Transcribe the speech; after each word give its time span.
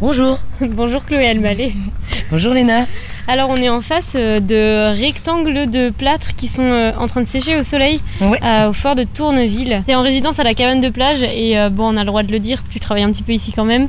Bonjour. 0.00 0.38
Bonjour 0.60 1.04
Chloé 1.06 1.26
Almalé. 1.26 1.72
Bonjour 2.30 2.52
Léna. 2.52 2.86
Alors 3.28 3.48
on 3.50 3.56
est 3.56 3.68
en 3.70 3.80
face 3.80 4.12
euh, 4.14 4.40
de 4.40 4.94
rectangles 5.00 5.68
de 5.70 5.90
plâtre 5.90 6.36
qui 6.36 6.48
sont 6.48 6.62
euh, 6.64 6.92
en 6.98 7.06
train 7.06 7.22
de 7.22 7.26
sécher 7.28 7.56
au 7.58 7.62
soleil 7.62 8.00
Ouais. 8.20 8.38
euh, 8.44 8.70
au 8.70 8.72
fort 8.72 8.94
de 8.94 9.04
Tourneville. 9.04 9.82
T'es 9.86 9.94
en 9.94 10.02
résidence 10.02 10.38
à 10.38 10.44
la 10.44 10.54
cabane 10.54 10.80
de 10.80 10.90
plage 10.90 11.22
et 11.22 11.58
euh, 11.58 11.70
bon 11.70 11.94
on 11.94 11.96
a 11.96 12.00
le 12.00 12.06
droit 12.06 12.22
de 12.22 12.30
le 12.30 12.38
dire, 12.40 12.62
tu 12.70 12.78
travailles 12.78 13.04
un 13.04 13.10
petit 13.12 13.22
peu 13.22 13.32
ici 13.32 13.52
quand 13.54 13.64
même. 13.64 13.88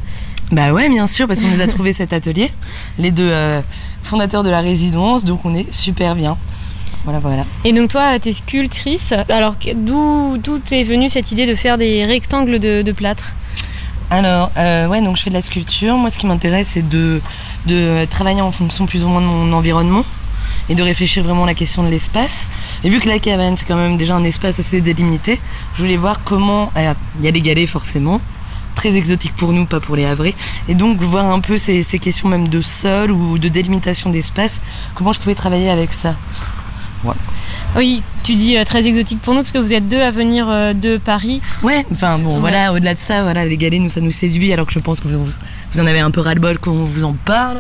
Bah 0.51 0.71
ouais, 0.71 0.87
bien 0.87 1.07
sûr, 1.07 1.27
parce 1.27 1.41
qu'on 1.41 1.49
nous 1.49 1.59
a 1.61 1.67
trouvé 1.67 1.91
cet 1.91 2.13
atelier, 2.13 2.49
les 2.97 3.11
deux 3.11 3.29
euh, 3.29 3.59
fondateurs 4.03 4.43
de 4.43 4.49
la 4.49 4.61
résidence, 4.61 5.25
donc 5.25 5.41
on 5.43 5.53
est 5.53 5.71
super 5.73 6.15
bien. 6.15 6.37
Voilà, 7.03 7.19
voilà. 7.19 7.45
Et 7.65 7.73
donc 7.73 7.89
toi 7.89 8.17
t'es 8.19 8.31
sculptrice. 8.33 9.13
Alors 9.29 9.55
d'où 9.75 10.37
d'où 10.37 10.59
t'es 10.59 10.83
venue 10.83 11.09
cette 11.09 11.31
idée 11.33 11.45
de 11.45 11.53
faire 11.55 11.77
des 11.77 12.05
rectangles 12.05 12.59
de, 12.59 12.81
de 12.81 12.91
plâtre? 12.93 13.33
Alors, 14.09 14.51
euh, 14.57 14.87
ouais, 14.87 15.01
donc 15.01 15.17
je 15.17 15.23
fais 15.23 15.29
de 15.29 15.35
la 15.35 15.41
sculpture. 15.41 15.97
Moi, 15.97 16.09
ce 16.09 16.17
qui 16.17 16.27
m'intéresse, 16.27 16.69
c'est 16.69 16.87
de, 16.87 17.21
de 17.65 18.05
travailler 18.05 18.41
en 18.41 18.53
fonction 18.53 18.85
plus 18.85 19.03
ou 19.03 19.09
moins 19.09 19.21
de 19.21 19.25
mon 19.25 19.51
environnement 19.51 20.05
et 20.69 20.75
de 20.75 20.83
réfléchir 20.83 21.23
vraiment 21.23 21.43
à 21.43 21.47
la 21.47 21.53
question 21.53 21.83
de 21.83 21.89
l'espace. 21.89 22.47
Et 22.85 22.89
vu 22.89 22.99
que 23.01 23.07
la 23.09 23.19
cabane, 23.19 23.57
c'est 23.57 23.65
quand 23.65 23.75
même 23.75 23.97
déjà 23.97 24.15
un 24.15 24.23
espace 24.23 24.59
assez 24.59 24.79
délimité, 24.79 25.41
je 25.75 25.81
voulais 25.81 25.97
voir 25.97 26.21
comment... 26.23 26.71
Il 26.77 27.25
y 27.25 27.27
a 27.27 27.31
les 27.31 27.41
galets, 27.41 27.67
forcément, 27.67 28.21
très 28.75 28.95
exotique 28.95 29.35
pour 29.35 29.51
nous, 29.51 29.65
pas 29.65 29.81
pour 29.81 29.97
les 29.97 30.05
Havrais. 30.05 30.35
Et 30.69 30.73
donc, 30.73 31.01
voir 31.01 31.29
un 31.29 31.41
peu 31.41 31.57
ces, 31.57 31.83
ces 31.83 31.99
questions 31.99 32.29
même 32.29 32.47
de 32.47 32.61
sol 32.61 33.11
ou 33.11 33.37
de 33.37 33.49
délimitation 33.49 34.09
d'espace, 34.09 34.61
comment 34.95 35.11
je 35.11 35.19
pouvais 35.19 35.35
travailler 35.35 35.69
avec 35.69 35.93
ça. 35.93 36.15
Oui, 37.75 38.01
tu 38.23 38.35
dis 38.35 38.57
euh, 38.57 38.63
très 38.63 38.85
exotique 38.87 39.21
pour 39.21 39.33
nous 39.33 39.41
parce 39.41 39.51
que 39.51 39.57
vous 39.59 39.73
êtes 39.73 39.87
deux 39.87 40.01
à 40.01 40.09
venir 40.09 40.47
euh, 40.49 40.73
de 40.73 40.97
Paris. 40.97 41.41
Ouais, 41.61 41.85
enfin 41.91 42.17
bon, 42.17 42.35
Ouais. 42.35 42.39
voilà, 42.39 42.73
au-delà 42.73 42.93
de 42.93 42.99
ça, 42.99 43.21
voilà, 43.23 43.45
les 43.45 43.57
galets, 43.57 43.79
nous, 43.81 43.89
ça 43.89 44.01
nous 44.01 44.11
séduit, 44.11 44.51
alors 44.51 44.65
que 44.65 44.73
je 44.73 44.79
pense 44.79 44.99
que 44.99 45.07
vous, 45.07 45.25
vous 45.25 45.79
en 45.79 45.85
avez 45.85 45.99
un 45.99 46.09
peu 46.11 46.21
ras-le-bol 46.21 46.57
quand 46.59 46.71
on 46.71 46.85
vous 46.85 47.03
en 47.03 47.13
parle. 47.13 47.59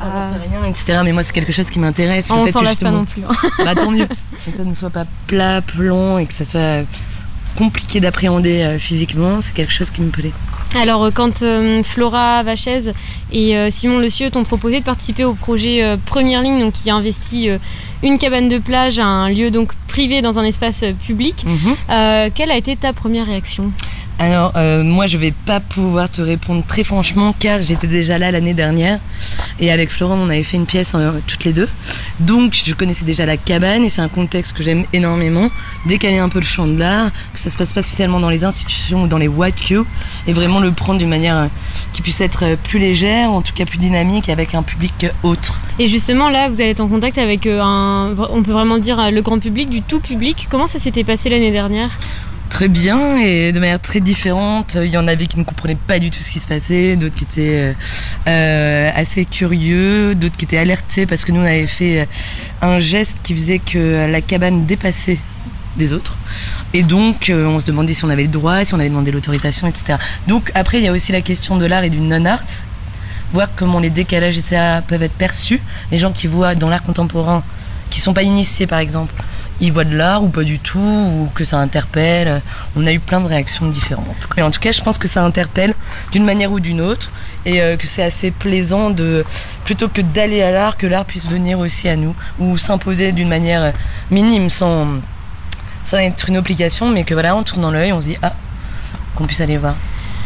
Ah. 0.00 0.30
Sais 0.32 0.48
rien, 0.48 0.62
etc. 0.62 1.00
Mais 1.02 1.12
moi, 1.12 1.24
c'est 1.24 1.32
quelque 1.32 1.50
chose 1.52 1.70
qui 1.70 1.80
m'intéresse. 1.80 2.30
on 2.30 2.46
s'en 2.46 2.60
lasse 2.62 2.76
pas 2.78 2.90
non 2.92 3.04
plus. 3.04 3.22
hein. 3.24 3.34
Bah, 3.64 3.74
tant 3.74 3.90
mieux. 3.90 4.06
Que 4.06 4.56
ça 4.56 4.64
ne 4.64 4.74
soit 4.74 4.90
pas 4.90 5.06
plat, 5.26 5.60
plomb 5.60 6.18
et 6.18 6.26
que 6.26 6.34
ça 6.34 6.44
soit 6.44 6.84
compliqué 7.56 7.98
d'appréhender 7.98 8.62
euh, 8.62 8.78
physiquement, 8.78 9.40
c'est 9.40 9.52
quelque 9.54 9.72
chose 9.72 9.90
qui 9.90 10.02
me 10.02 10.10
plaît. 10.10 10.32
Alors, 10.74 11.04
euh, 11.04 11.10
quand 11.10 11.42
euh, 11.42 11.82
Flora 11.82 12.42
Vachez 12.42 12.92
et 13.32 13.56
euh, 13.56 13.70
Simon 13.70 13.98
Le 13.98 14.10
Cieux 14.10 14.30
t'ont 14.30 14.44
proposé 14.44 14.80
de 14.80 14.84
participer 14.84 15.24
au 15.24 15.34
projet 15.34 15.82
euh, 15.82 15.96
Première 16.04 16.42
Ligne, 16.42 16.60
donc 16.60 16.74
qui 16.74 16.90
investit 16.90 17.48
une 18.02 18.18
cabane 18.18 18.48
de 18.48 18.58
plage, 18.58 18.98
un 18.98 19.28
lieu 19.28 19.50
donc 19.50 19.72
privé 19.88 20.22
dans 20.22 20.38
un 20.38 20.44
espace 20.44 20.84
public, 21.04 21.44
Mhm. 21.46 22.30
quelle 22.34 22.50
a 22.50 22.56
été 22.56 22.76
ta 22.76 22.92
première 22.92 23.26
réaction? 23.26 23.72
Alors, 24.20 24.52
euh, 24.56 24.82
moi, 24.82 25.06
je 25.06 25.16
vais 25.16 25.30
pas 25.30 25.60
pouvoir 25.60 26.10
te 26.10 26.20
répondre 26.20 26.64
très 26.66 26.82
franchement, 26.82 27.34
car 27.38 27.62
j'étais 27.62 27.86
déjà 27.86 28.18
là 28.18 28.32
l'année 28.32 28.52
dernière. 28.52 28.98
Et 29.60 29.70
avec 29.70 29.90
Florent, 29.90 30.18
on 30.20 30.28
avait 30.28 30.42
fait 30.42 30.56
une 30.56 30.66
pièce 30.66 30.92
euh, 30.96 31.20
toutes 31.28 31.44
les 31.44 31.52
deux. 31.52 31.68
Donc, 32.18 32.60
je 32.64 32.74
connaissais 32.74 33.04
déjà 33.04 33.26
la 33.26 33.36
cabane, 33.36 33.84
et 33.84 33.88
c'est 33.88 34.00
un 34.00 34.08
contexte 34.08 34.56
que 34.56 34.64
j'aime 34.64 34.84
énormément. 34.92 35.50
Décaler 35.86 36.18
un 36.18 36.28
peu 36.28 36.40
le 36.40 36.44
champ 36.44 36.66
de 36.66 36.76
l'art, 36.76 37.12
que 37.32 37.38
ça 37.38 37.48
se 37.48 37.56
passe 37.56 37.72
pas 37.72 37.84
spécialement 37.84 38.18
dans 38.18 38.28
les 38.28 38.42
institutions 38.42 39.04
ou 39.04 39.06
dans 39.06 39.18
les 39.18 39.28
white 39.28 39.68
queues, 39.68 39.86
et 40.26 40.32
vraiment 40.32 40.58
le 40.58 40.72
prendre 40.72 40.98
d'une 40.98 41.08
manière 41.08 41.36
euh, 41.36 41.46
qui 41.92 42.02
puisse 42.02 42.20
être 42.20 42.56
plus 42.64 42.80
légère, 42.80 43.30
en 43.30 43.42
tout 43.42 43.54
cas 43.54 43.66
plus 43.66 43.78
dynamique, 43.78 44.28
avec 44.28 44.56
un 44.56 44.64
public 44.64 45.06
autre. 45.22 45.58
Et 45.78 45.86
justement, 45.86 46.28
là, 46.28 46.48
vous 46.48 46.60
allez 46.60 46.70
être 46.70 46.80
en 46.80 46.88
contact 46.88 47.18
avec 47.18 47.46
un, 47.46 48.16
on 48.30 48.42
peut 48.42 48.52
vraiment 48.52 48.78
dire 48.78 49.12
le 49.12 49.22
grand 49.22 49.38
public, 49.38 49.70
du 49.70 49.80
tout 49.80 50.00
public. 50.00 50.48
Comment 50.50 50.66
ça 50.66 50.80
s'était 50.80 51.04
passé 51.04 51.30
l'année 51.30 51.52
dernière? 51.52 51.96
Très 52.48 52.68
bien 52.68 53.16
et 53.16 53.52
de 53.52 53.60
manière 53.60 53.80
très 53.80 54.00
différente. 54.00 54.76
Il 54.80 54.90
y 54.90 54.98
en 54.98 55.06
avait 55.06 55.26
qui 55.26 55.38
ne 55.38 55.44
comprenaient 55.44 55.76
pas 55.76 55.98
du 55.98 56.10
tout 56.10 56.20
ce 56.20 56.30
qui 56.30 56.40
se 56.40 56.46
passait, 56.46 56.96
d'autres 56.96 57.16
qui 57.16 57.24
étaient 57.24 57.58
euh, 57.58 57.72
euh, 58.26 58.90
assez 58.94 59.24
curieux, 59.24 60.14
d'autres 60.14 60.36
qui 60.36 60.44
étaient 60.44 60.58
alertés 60.58 61.06
parce 61.06 61.24
que 61.24 61.32
nous 61.32 61.40
on 61.40 61.44
avait 61.44 61.66
fait 61.66 62.00
euh, 62.00 62.04
un 62.62 62.78
geste 62.78 63.18
qui 63.22 63.34
faisait 63.34 63.58
que 63.58 64.10
la 64.10 64.20
cabane 64.20 64.66
dépassait 64.66 65.20
des 65.76 65.92
autres. 65.92 66.16
Et 66.74 66.82
donc 66.82 67.30
on 67.32 67.60
se 67.60 67.66
demandait 67.66 67.94
si 67.94 68.04
on 68.04 68.10
avait 68.10 68.22
le 68.22 68.28
droit, 68.28 68.64
si 68.64 68.74
on 68.74 68.80
avait 68.80 68.88
demandé 68.88 69.10
l'autorisation, 69.10 69.66
etc. 69.66 69.98
Donc 70.26 70.50
après 70.54 70.78
il 70.78 70.84
y 70.84 70.88
a 70.88 70.92
aussi 70.92 71.12
la 71.12 71.20
question 71.20 71.56
de 71.56 71.66
l'art 71.66 71.84
et 71.84 71.90
du 71.90 72.00
non-art. 72.00 72.44
Voir 73.32 73.48
comment 73.54 73.78
les 73.78 73.90
décalages 73.90 74.38
etc. 74.38 74.80
peuvent 74.88 75.02
être 75.02 75.12
perçus. 75.12 75.60
Les 75.92 75.98
gens 75.98 76.12
qui 76.12 76.26
voient 76.26 76.54
dans 76.54 76.70
l'art 76.70 76.82
contemporain, 76.82 77.44
qui 77.90 78.00
sont 78.00 78.14
pas 78.14 78.22
initiés 78.22 78.66
par 78.66 78.78
exemple, 78.78 79.14
ils 79.60 79.72
voient 79.72 79.84
de 79.84 79.96
l'art 79.96 80.22
ou 80.22 80.28
pas 80.28 80.44
du 80.44 80.58
tout, 80.58 80.78
ou 80.78 81.28
que 81.34 81.44
ça 81.44 81.58
interpelle. 81.58 82.42
On 82.76 82.86
a 82.86 82.92
eu 82.92 83.00
plein 83.00 83.20
de 83.20 83.26
réactions 83.26 83.66
différentes. 83.68 84.28
Mais 84.36 84.42
en 84.42 84.50
tout 84.50 84.60
cas, 84.60 84.72
je 84.72 84.82
pense 84.82 84.98
que 84.98 85.08
ça 85.08 85.24
interpelle 85.24 85.74
d'une 86.12 86.24
manière 86.24 86.52
ou 86.52 86.60
d'une 86.60 86.80
autre, 86.80 87.12
et 87.46 87.60
euh, 87.60 87.76
que 87.76 87.86
c'est 87.86 88.02
assez 88.02 88.30
plaisant 88.30 88.90
de, 88.90 89.24
plutôt 89.64 89.88
que 89.88 90.00
d'aller 90.00 90.42
à 90.42 90.50
l'art, 90.50 90.76
que 90.76 90.86
l'art 90.86 91.04
puisse 91.04 91.26
venir 91.26 91.58
aussi 91.60 91.88
à 91.88 91.96
nous, 91.96 92.14
ou 92.38 92.56
s'imposer 92.56 93.12
d'une 93.12 93.28
manière 93.28 93.72
minime, 94.10 94.50
sans, 94.50 94.86
sans 95.84 95.98
être 95.98 96.28
une 96.28 96.36
obligation, 96.36 96.88
mais 96.88 97.04
que 97.04 97.14
voilà, 97.14 97.34
on 97.34 97.42
tourne 97.42 97.62
dans 97.62 97.72
l'œil, 97.72 97.92
on 97.92 98.00
se 98.00 98.08
dit, 98.08 98.16
ah, 98.22 98.34
qu'on 99.16 99.26
puisse 99.26 99.40
aller 99.40 99.56
voir. 99.56 99.76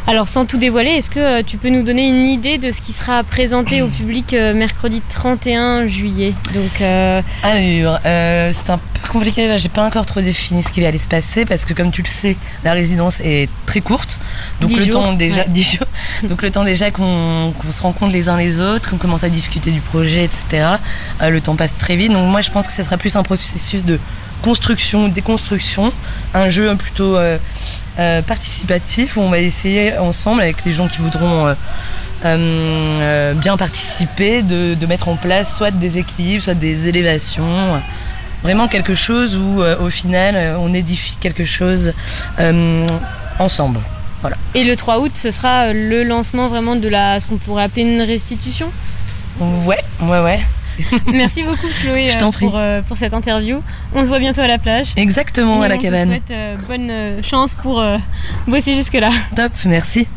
Alors, 0.06 0.28
sans 0.28 0.46
tout 0.46 0.58
dévoiler, 0.58 0.90
est-ce 0.90 1.10
que 1.10 1.20
euh, 1.20 1.42
tu 1.46 1.58
peux 1.58 1.68
nous 1.68 1.84
donner 1.84 2.08
une 2.08 2.26
idée 2.26 2.58
de 2.58 2.72
ce 2.72 2.80
qui 2.80 2.92
sera 2.92 3.22
présenté 3.22 3.82
au 3.82 3.88
public 3.88 4.34
euh, 4.34 4.52
mercredi 4.52 5.00
31 5.08 5.86
juillet? 5.86 6.34
Donc, 6.52 6.80
euh, 6.80 7.22
Alors, 7.44 8.00
euh, 8.04 8.50
c'est 8.52 8.70
un 8.70 8.80
compliqué, 9.08 9.58
j'ai 9.58 9.68
pas 9.68 9.84
encore 9.84 10.06
trop 10.06 10.20
défini 10.20 10.62
ce 10.62 10.70
qui 10.70 10.80
va 10.80 10.88
aller 10.88 10.98
se 10.98 11.08
passer 11.08 11.44
parce 11.44 11.64
que 11.64 11.74
comme 11.74 11.90
tu 11.90 12.02
le 12.02 12.08
sais, 12.08 12.36
la 12.64 12.72
résidence 12.72 13.20
est 13.20 13.48
très 13.66 13.80
courte. 13.80 14.18
Donc 14.60 14.70
Dix 14.70 14.76
le 14.78 14.84
jours, 14.84 15.02
temps 15.02 15.12
déjà 15.12 15.42
ouais. 15.42 15.48
10 15.50 15.72
jours. 15.78 15.86
Donc 16.28 16.42
le 16.42 16.50
temps 16.50 16.64
déjà 16.64 16.90
qu'on 16.90 17.52
se 17.70 17.82
rencontre 17.82 18.12
les 18.12 18.28
uns 18.28 18.36
les 18.36 18.58
autres, 18.60 18.90
qu'on 18.90 18.98
commence 18.98 19.24
à 19.24 19.28
discuter 19.28 19.70
du 19.70 19.80
projet, 19.80 20.24
etc. 20.24 20.76
euh, 21.22 21.30
le 21.30 21.40
temps 21.40 21.56
passe 21.56 21.76
très 21.78 21.96
vite. 21.96 22.12
Donc 22.12 22.30
moi 22.30 22.40
je 22.40 22.50
pense 22.50 22.66
que 22.66 22.72
ça 22.72 22.84
sera 22.84 22.96
plus 22.96 23.16
un 23.16 23.22
processus 23.22 23.84
de 23.84 23.98
construction, 24.42 25.08
déconstruction, 25.08 25.92
un 26.34 26.50
jeu 26.50 26.74
plutôt 26.76 27.16
euh, 27.16 27.38
euh, 27.98 28.22
participatif 28.22 29.16
où 29.16 29.20
on 29.20 29.30
va 29.30 29.38
essayer 29.38 29.96
ensemble 29.96 30.42
avec 30.42 30.64
les 30.64 30.72
gens 30.72 30.88
qui 30.88 30.98
voudront 30.98 31.54
euh, 32.24 33.34
bien 33.34 33.56
participer, 33.56 34.42
de, 34.42 34.74
de 34.74 34.86
mettre 34.86 35.08
en 35.08 35.16
place 35.16 35.56
soit 35.56 35.70
des 35.70 35.98
équilibres, 35.98 36.42
soit 36.42 36.54
des 36.54 36.88
élévations. 36.88 37.80
Vraiment 38.42 38.68
quelque 38.68 38.94
chose 38.94 39.36
où 39.36 39.62
euh, 39.62 39.78
au 39.78 39.90
final 39.90 40.34
euh, 40.36 40.56
on 40.58 40.74
édifie 40.74 41.16
quelque 41.20 41.44
chose 41.44 41.92
euh, 42.40 42.86
ensemble. 43.38 43.80
et 44.54 44.64
le 44.64 44.76
3 44.76 44.98
août, 44.98 45.12
ce 45.14 45.30
sera 45.30 45.72
le 45.72 46.02
lancement 46.04 46.48
vraiment 46.48 46.76
de 46.76 46.88
la, 46.88 47.20
ce 47.20 47.26
qu'on 47.28 47.38
pourrait 47.38 47.64
appeler 47.64 47.82
une 47.82 48.02
restitution? 48.02 48.72
Ouais, 49.40 49.78
ouais, 50.02 50.20
ouais. 50.20 50.40
Merci 51.12 51.42
beaucoup 51.42 51.66
Chloé 51.82 52.08
Je 52.08 52.18
prie. 52.30 52.46
pour, 52.46 52.58
pour 52.88 52.96
cette 52.96 53.12
interview. 53.12 53.60
On 53.94 54.02
se 54.02 54.08
voit 54.08 54.18
bientôt 54.18 54.40
à 54.40 54.46
la 54.46 54.58
plage. 54.58 54.92
Exactement 54.96 55.62
Et 55.62 55.66
à 55.66 55.68
la 55.68 55.76
cabane. 55.76 56.18
te 56.20 56.32
souhaite 56.32 56.58
bonne 56.66 57.22
chance 57.22 57.54
pour 57.54 57.84
bosser 58.46 58.74
jusque-là. 58.74 59.10
Top, 59.36 59.52
merci. 59.66 60.08